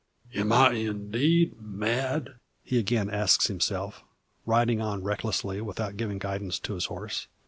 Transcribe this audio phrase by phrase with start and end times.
[0.33, 4.03] "Am I indeed mad?" he again asks himself,
[4.47, 7.27] riding on recklessly, without giving guidance to his horse.